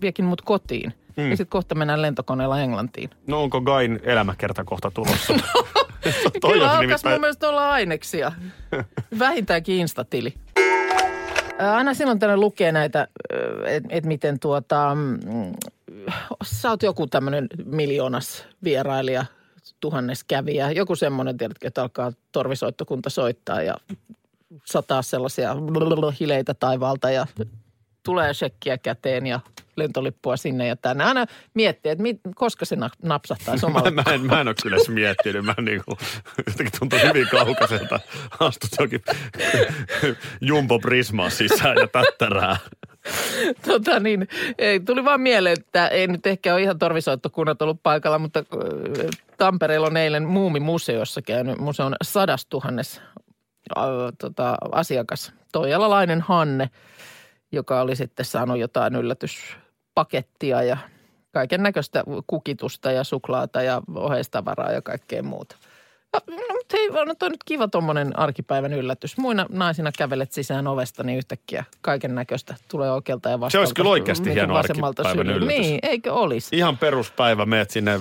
[0.00, 0.92] viekin mut kotiin.
[1.16, 1.30] Mm.
[1.30, 3.10] Ja sitten kohta mennään lentokoneella Englantiin.
[3.26, 5.34] No onko Gain elämäkerta kohta tulossa?
[6.40, 8.32] Toi Kyllä alkaisi nimittäin- mun mielestä olla aineksia.
[9.18, 10.34] Vähintäänkin Instatili.
[11.74, 13.08] Aina silloin tänne lukee näitä,
[13.66, 15.18] että et miten tuota, mm,
[16.44, 19.24] sä oot joku tämmöinen miljoonas vierailija,
[19.80, 20.70] tuhannes kävijä.
[20.70, 23.74] Joku semmoinen, tiedätkö, että alkaa torvisoittokunta soittaa ja
[24.64, 25.56] sataa sellaisia
[26.20, 27.26] hileitä taivaalta ja
[28.02, 29.40] tulee shekkiä käteen ja
[29.76, 31.04] lentolippua sinne ja tänne.
[31.04, 34.76] Aina miettii, että mit, koska se na- napsahtaisi Mä, mä, en, mä en ole kyllä
[34.88, 35.44] miettinyt.
[35.44, 35.98] Mä niinku,
[36.46, 38.00] jotenkin tuntuu hyvin kaukaiselta.
[38.40, 39.02] Astut jokin
[40.40, 42.56] jumbo prismaa sisään ja tättärää.
[43.66, 48.18] Tota niin, ei, tuli vaan mieleen, että ei nyt ehkä ole ihan torvisoittokunnat ollut paikalla,
[48.18, 48.44] mutta
[49.36, 53.00] Tampereella on eilen Muumimuseossa käynyt museon sadastuhannes
[53.76, 53.84] äh,
[54.18, 55.32] tota, asiakas.
[55.52, 56.70] Toijalalainen Hanne,
[57.52, 60.76] joka oli sitten saanut jotain yllätyspakettia ja
[61.32, 65.56] kaiken näköistä kukitusta ja suklaata ja oheistavaraa ja kaikkea muuta.
[66.12, 69.18] No, no, mutta hei, on toi nyt kiva tuommoinen arkipäivän yllätys.
[69.18, 73.62] Muina naisina kävelet sisään ovesta, niin yhtäkkiä kaiken näköistä tulee oikealta ja vastalta.
[73.62, 75.54] olisi kyllä oikeasti hieno vasemmalta arkipäivän sylyltä.
[75.54, 75.68] yllätys.
[75.68, 76.56] Niin, eikö olisi?
[76.56, 78.00] Ihan peruspäivä, meet sinne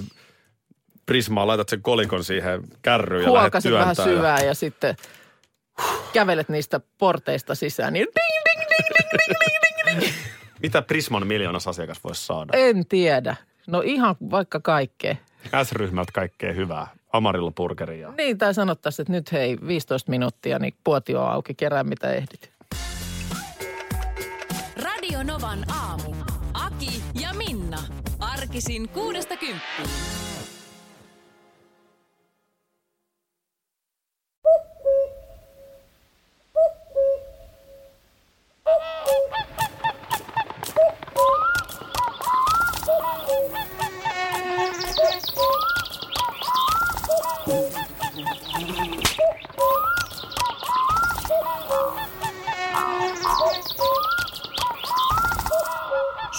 [1.06, 4.06] Prismaan, laitat sen kolikon siihen kärryyn ja lähdet vähän työntää.
[4.06, 4.96] syvää ja sitten
[6.14, 10.14] kävelet niistä porteista sisään, niin ding, ding, ding, ding, ding, ding, ding, ding.
[10.62, 12.54] Mitä Prisman miljoonas asiakas voisi saada?
[12.58, 13.36] En tiedä.
[13.68, 15.16] No ihan vaikka kaikkea.
[15.64, 16.88] S-ryhmältä kaikkea hyvää.
[17.14, 18.12] Amarilla burgeri ja...
[18.18, 22.52] Niin, tai sanottaisiin, että nyt hei, 15 minuuttia, niin puotio on auki, kerää mitä ehdit.
[24.84, 26.16] Radio Novan aamu.
[26.54, 27.78] Aki ja Minna.
[28.20, 29.90] Arkisin kuudesta kymppiin.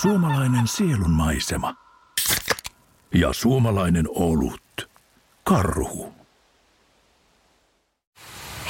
[0.02, 1.74] Suomalainen sielunmaisema.
[3.14, 4.90] Ja suomalainen olut.
[5.44, 6.15] Karhu.